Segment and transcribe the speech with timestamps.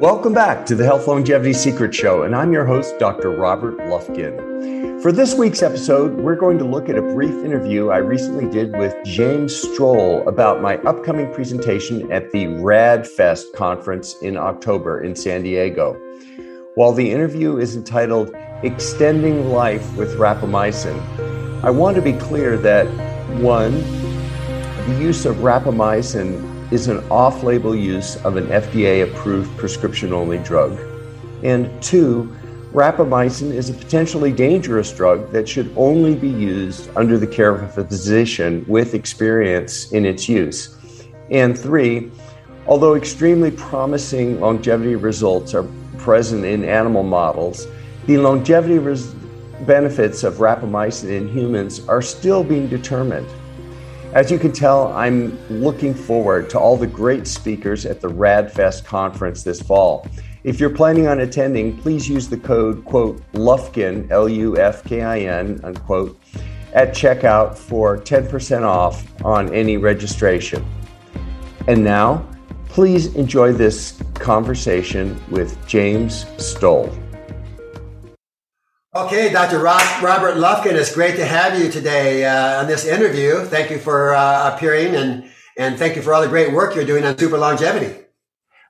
[0.00, 3.30] Welcome back to the Health Longevity Secret Show, and I'm your host, Dr.
[3.30, 5.00] Robert Lufkin.
[5.00, 8.76] For this week's episode, we're going to look at a brief interview I recently did
[8.76, 15.44] with James Strole about my upcoming presentation at the RAADFEST conference in October in San
[15.44, 15.94] Diego.
[16.74, 18.34] While the interview is entitled
[18.64, 22.86] Extending Life with Rapamycin, I want to be clear that
[23.40, 23.74] one,
[24.88, 30.38] the use of rapamycin is an off label use of an FDA approved prescription only
[30.38, 30.76] drug.
[31.44, 32.36] And two,
[32.72, 37.62] rapamycin is a potentially dangerous drug that should only be used under the care of
[37.62, 40.76] a physician with experience in its use.
[41.30, 42.10] And three,
[42.66, 45.68] although extremely promising longevity results are
[45.98, 47.68] present in animal models,
[48.06, 49.14] the longevity res-
[49.64, 53.28] benefits of rapamycin in humans are still being determined.
[54.14, 58.84] As you can tell, I'm looking forward to all the great speakers at the RAADFEST
[58.84, 60.06] conference this fall.
[60.44, 65.02] If you're planning on attending, please use the code, quote, Lufkin, L U F K
[65.02, 66.16] I N, unquote,
[66.74, 70.64] at checkout for 10% off on any registration.
[71.66, 72.24] And now,
[72.68, 76.96] please enjoy this conversation with James Strole.
[78.96, 79.58] Okay, Dr.
[79.58, 83.44] Robert Lufkin, it's great to have you today uh, on this interview.
[83.44, 85.28] Thank you for uh, appearing and,
[85.58, 88.04] and thank you for all the great work you're doing on super longevity.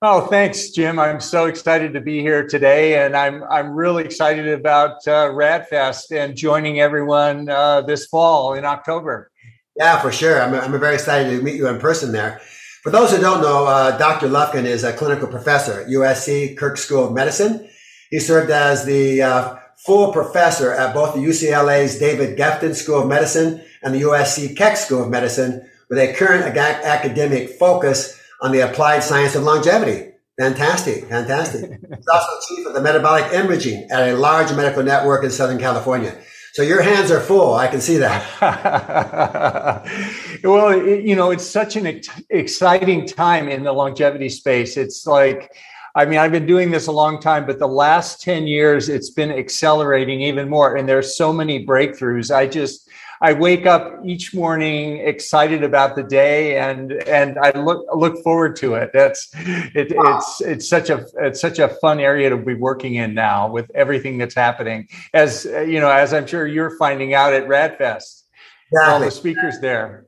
[0.00, 1.00] Oh, thanks, Jim.
[1.00, 6.16] I'm so excited to be here today, and I'm I'm really excited about uh, RAADFEST
[6.16, 9.28] and joining everyone uh, this fall in October.
[9.76, 10.40] Yeah, for sure.
[10.40, 12.40] I'm, I'm very excited to meet you in person there.
[12.84, 14.28] For those who don't know, uh, Dr.
[14.28, 17.68] Lufkin is a clinical professor at USC Keck School of Medicine.
[18.10, 23.08] He served as the uh, full professor at both the UCLA's David Geffen School of
[23.08, 28.60] Medicine and the USC Keck School of Medicine with a current academic focus on the
[28.60, 30.12] applied science of longevity.
[30.38, 31.70] Fantastic, fantastic.
[31.96, 36.16] He's also chief of the metabolic imaging at a large medical network in Southern California.
[36.54, 37.54] So your hands are full.
[37.54, 38.40] I can see that.
[40.44, 44.76] well, it, you know, it's such an ex- exciting time in the longevity space.
[44.76, 45.50] It's like,
[45.94, 49.10] I mean, I've been doing this a long time, but the last 10 years, it's
[49.10, 50.76] been accelerating even more.
[50.76, 52.34] And there's so many breakthroughs.
[52.34, 52.88] I just,
[53.22, 58.56] I wake up each morning excited about the day and and I look look forward
[58.56, 58.90] to it.
[58.92, 63.14] That's it, it's it's such a it's such a fun area to be working in
[63.14, 64.88] now with everything that's happening.
[65.14, 68.92] As you know, as I'm sure you're finding out at RAADFEST, exactly.
[68.92, 70.06] all the speakers there.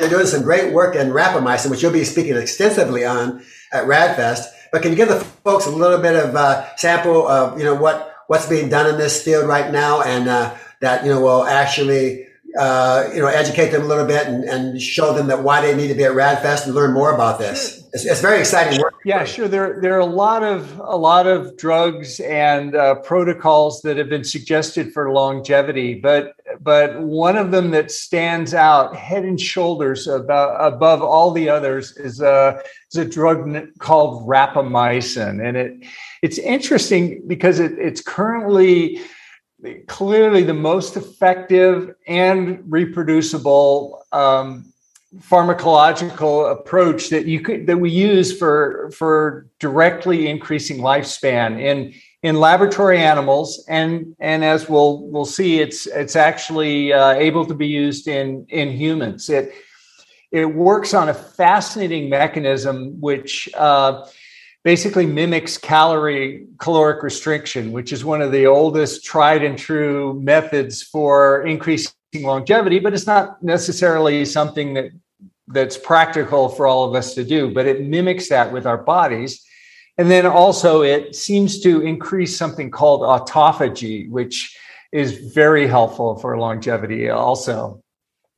[0.00, 4.48] You're doing some great work in rapamycin, which you'll be speaking extensively on at RAADFEST.
[4.74, 7.76] But can you give the folks a little bit of uh, sample of you know
[7.76, 11.44] what what's being done in this field right now, and uh, that you know will
[11.44, 12.26] actually
[12.58, 15.74] uh, you know educate them a little bit and, and show them that why they
[15.74, 17.82] need to be at RAADFEST and learn more about this.
[17.92, 18.94] It's, it's very exciting work.
[19.04, 19.48] Yeah, sure.
[19.48, 24.08] There there are a lot of a lot of drugs and uh, protocols that have
[24.08, 30.06] been suggested for longevity, but but one of them that stands out head and shoulders
[30.06, 32.60] about, above all the others is a,
[32.92, 35.46] is a drug called rapamycin.
[35.46, 35.86] And it,
[36.22, 39.00] it's interesting because it, it's currently
[39.86, 44.72] clearly the most effective and reproducible um,
[45.18, 52.40] pharmacological approach that you could that we use for for directly increasing lifespan in in
[52.40, 57.66] laboratory animals, and and as we'll we'll see, it's it's actually uh, able to be
[57.66, 59.28] used in in humans.
[59.28, 59.52] It
[60.32, 63.48] it works on a fascinating mechanism which.
[63.54, 64.06] Uh,
[64.64, 70.82] basically mimics calorie caloric restriction, which is one of the oldest tried and true methods
[70.82, 74.90] for increasing longevity, but it's not necessarily something that
[75.48, 79.44] that's practical for all of us to do, but it mimics that with our bodies.
[79.98, 84.58] And then also, it seems to increase something called autophagy, which
[84.90, 87.83] is very helpful for longevity, also.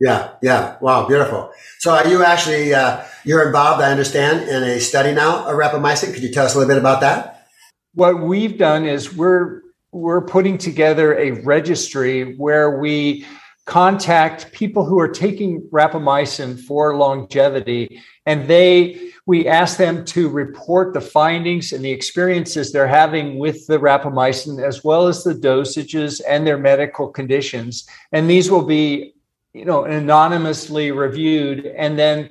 [0.00, 0.76] Yeah, yeah.
[0.80, 1.50] Wow, beautiful.
[1.78, 3.82] So, are you actually uh, you're involved?
[3.82, 6.12] I understand in a study now of rapamycin.
[6.12, 7.48] Could you tell us a little bit about that?
[7.94, 9.62] What we've done is we're
[9.92, 13.24] we're putting together a registry where we
[13.64, 20.94] contact people who are taking rapamycin for longevity and they we ask them to report
[20.94, 26.20] the findings and the experiences they're having with the rapamycin as well as the dosages
[26.28, 29.12] and their medical conditions and these will be
[29.56, 32.28] you know anonymously reviewed and then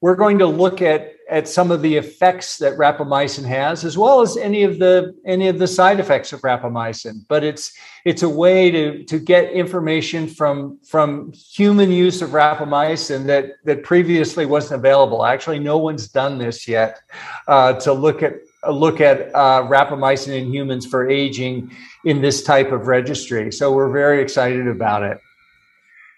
[0.00, 4.20] we're going to look at at some of the effects that rapamycin has, as well
[4.20, 7.24] as any of the any of the side effects of rapamycin.
[7.28, 7.72] But it's
[8.04, 13.82] it's a way to to get information from from human use of rapamycin that that
[13.82, 15.24] previously wasn't available.
[15.24, 17.00] Actually, no one's done this yet
[17.48, 18.34] uh, to look at
[18.70, 21.74] look at uh, rapamycin in humans for aging
[22.04, 23.50] in this type of registry.
[23.50, 25.18] So we're very excited about it.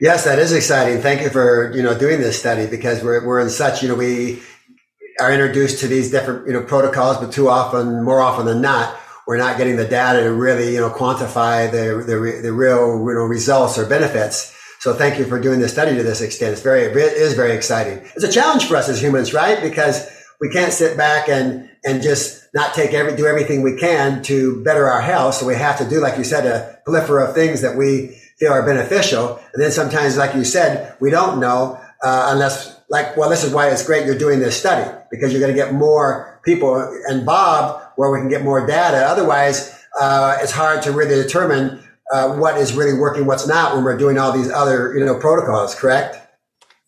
[0.01, 1.01] Yes, that is exciting.
[1.01, 3.95] Thank you for you know doing this study because we're we're in such you know
[3.95, 4.43] we
[5.19, 8.95] are introduced to these different you know protocols, but too often, more often than not,
[9.27, 13.15] we're not getting the data to really you know quantify the the, the real you
[13.15, 14.55] know results or benefits.
[14.81, 16.53] So thank you for doing this study to this extent.
[16.53, 17.99] It's very it is very exciting.
[18.15, 19.63] It's a challenge for us as humans, right?
[19.63, 20.07] Because
[20.43, 24.63] we can't sit back and and just not take every do everything we can to
[24.63, 25.37] better our health.
[25.37, 28.53] So we have to do, like you said, a plethora of things that we feel
[28.53, 29.41] are beneficial.
[29.55, 33.53] And then sometimes, like you said, we don't know uh, unless, like, well, this is
[33.53, 36.77] why it's great you're doing this study because you're going to get more people
[37.25, 38.99] Bob where we can get more data.
[38.99, 43.85] Otherwise, uh, it's hard to really determine uh, what is really working, what's not when
[43.85, 45.75] we're doing all these other, you know, protocols.
[45.75, 46.17] Correct?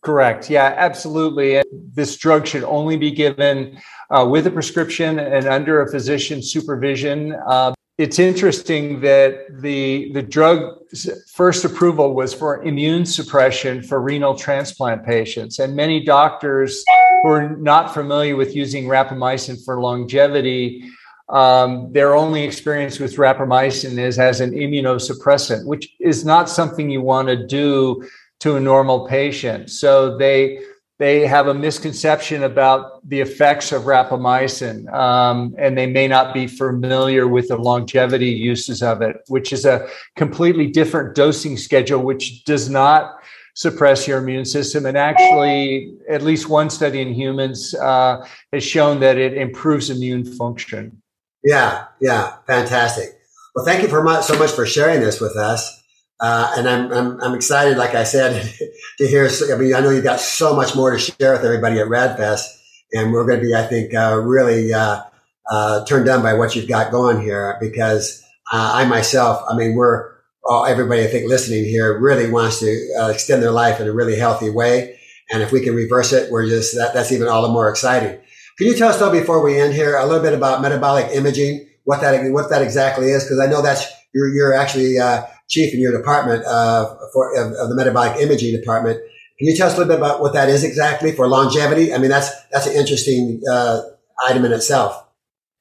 [0.03, 0.49] Correct.
[0.49, 1.61] Yeah, absolutely.
[1.73, 3.81] This drug should only be given
[4.11, 7.35] uh, with a prescription and under a physician supervision.
[7.47, 14.37] Uh, it's interesting that the the drug's first approval was for immune suppression for renal
[14.37, 16.85] transplant patients, and many doctors
[17.23, 20.89] who are not familiar with using rapamycin for longevity.
[21.29, 27.03] Um, their only experience with rapamycin is as an immunosuppressant, which is not something you
[27.03, 28.09] want to do
[28.41, 29.71] to a normal patient.
[29.71, 30.61] So they
[30.99, 36.49] they have a misconception about the effects of rapamycin, um, and they may not be
[36.49, 42.45] familiar with the longevity uses of it, which is a completely different dosing schedule, which
[42.45, 43.19] does not
[43.55, 44.87] suppress your immune system.
[44.87, 50.25] And actually, at least one study in humans uh, has shown that it improves immune
[50.25, 51.01] function.
[51.45, 53.11] Yeah, yeah, fantastic.
[53.55, 55.83] Well, thank you for much, so much for sharing this with us.
[56.21, 58.53] Uh, and I'm, I'm, I'm, excited, like I said,
[58.99, 59.29] to hear.
[59.53, 62.45] I mean, I know you've got so much more to share with everybody at RAADFEST,
[62.93, 65.03] and we're going to be, I think, uh, really uh,
[65.49, 67.57] uh, turned on by what you've got going here.
[67.61, 68.21] Because
[68.53, 70.11] uh, I myself, I mean, we're
[70.45, 73.93] all, everybody I think listening here really wants to uh, extend their life in a
[73.93, 74.99] really healthy way,
[75.31, 78.19] and if we can reverse it, we're just that, that's even all the more exciting.
[78.59, 81.69] Can you tell us though, before we end here, a little bit about metabolic imaging,
[81.85, 83.23] what that what that exactly is?
[83.23, 84.99] Because I know that's you're you're actually
[85.49, 89.01] chief in your department uh, for of, of, the metabolic imaging department.
[89.39, 91.93] Can you tell us a little bit about what that is exactly for longevity?
[91.93, 93.83] I mean, that's that's an interesting uh,
[94.29, 95.05] item in itself.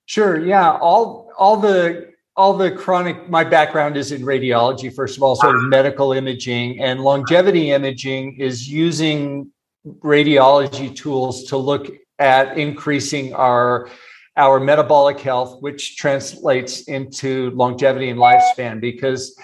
[0.05, 0.43] Sure.
[0.43, 0.77] Yeah.
[0.77, 3.29] All all the all the chronic.
[3.29, 4.93] My background is in radiology.
[4.93, 9.51] First of all, sort of medical imaging and longevity imaging is using
[9.99, 11.87] radiology tools to look
[12.19, 13.89] at increasing our
[14.37, 19.35] our metabolic health, which translates into longevity and lifespan because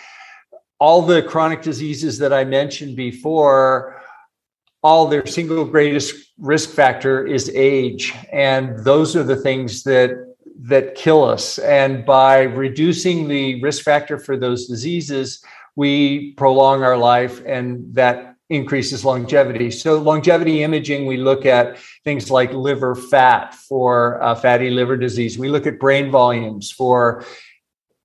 [0.84, 4.02] all the chronic diseases that I mentioned before,
[4.84, 8.14] all their single greatest risk factor is age.
[8.34, 10.10] And those are the things that
[10.60, 11.58] that kill us.
[11.60, 15.42] And by reducing the risk factor for those diseases,
[15.78, 19.72] we prolong our life and that increases longevity.
[19.72, 25.40] So, longevity imaging, we look at things like liver fat for uh, fatty liver disease.
[25.40, 27.24] We look at brain volumes for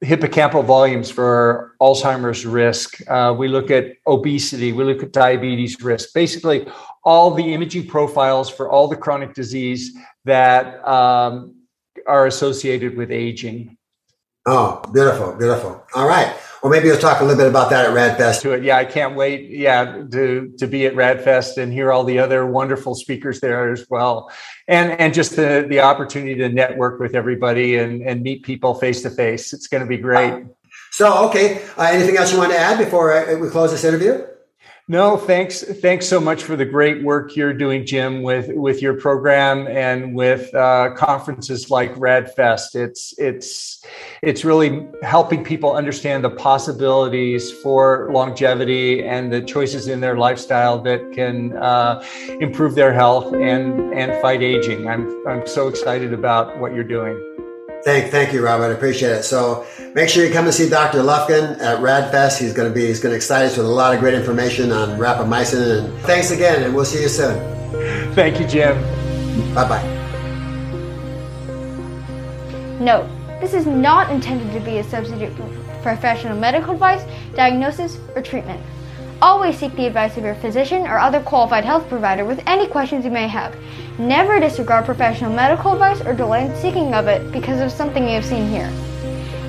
[0.04, 3.00] hippocampal volumes for Alzheimer's risk.
[3.08, 4.72] Uh, we look at obesity.
[4.72, 6.14] We look at diabetes risk.
[6.14, 6.66] Basically,
[7.04, 11.56] all the imaging profiles for all the chronic disease that um,
[12.06, 13.76] are associated with aging.
[14.46, 15.84] Oh, beautiful, beautiful.
[15.94, 16.34] All right.
[16.62, 18.42] Well, maybe you'll talk a little bit about that at RAADFEST.
[18.42, 19.48] To it, yeah, I can't wait.
[19.50, 23.86] Yeah, to to be at RAADFEST and hear all the other wonderful speakers there as
[23.88, 24.30] well,
[24.66, 29.02] and and just the the opportunity to network with everybody and and meet people face
[29.02, 29.52] to face.
[29.52, 30.46] It's going to be great.
[30.90, 34.26] So, okay, uh, anything else you want to add before uh, we close this interview?
[34.90, 35.62] No, thanks.
[35.62, 40.14] Thanks so much for the great work you're doing, Jim, with with your program and
[40.14, 42.74] with uh, conferences like RAADFEST.
[42.74, 43.84] It's it's
[44.22, 50.80] it's really helping people understand the possibilities for longevity and the choices in their lifestyle
[50.84, 52.02] that can uh,
[52.40, 54.88] improve their health and and fight aging.
[54.88, 57.27] I'm I'm so excited about what you're doing.
[57.84, 58.66] Thank, thank you, Robert.
[58.66, 59.22] I appreciate it.
[59.22, 60.98] So make sure you come and see Dr.
[60.98, 62.38] Lufkin at RAADFEST.
[62.38, 64.72] He's going to be, he's going to excite us with a lot of great information
[64.72, 65.78] on rapamycin.
[65.78, 67.38] And thanks again, and we'll see you soon.
[68.14, 68.76] Thank you, Jim.
[69.54, 69.98] Bye bye.
[72.80, 73.08] Note:
[73.40, 75.48] This is not intended to be a substitute for
[75.82, 77.04] professional medical advice,
[77.34, 78.60] diagnosis, or treatment.
[79.20, 83.04] Always seek the advice of your physician or other qualified health provider with any questions
[83.04, 83.56] you may have.
[83.98, 88.24] Never disregard professional medical advice or delay seeking of it because of something you have
[88.24, 88.70] seen here.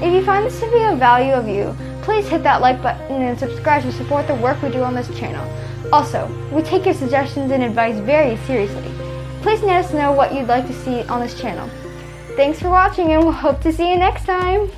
[0.02, 3.22] If you find this to be of value of you, please hit that like button
[3.22, 5.48] and subscribe to support the work we do on this channel.
[5.94, 8.92] Also, we take your suggestions and advice very seriously.
[9.44, 11.70] Please let us know what you'd like to see on this channel.
[12.36, 14.72] Thanks for watching and we'll hope to see you next time.